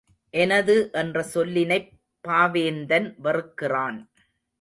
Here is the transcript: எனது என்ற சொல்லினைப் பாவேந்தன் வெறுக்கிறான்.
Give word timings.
எனது 0.33 0.89
என்ற 0.91 1.23
சொல்லினைப் 1.33 1.91
பாவேந்தன் 2.27 3.07
வெறுக்கிறான். 3.23 3.99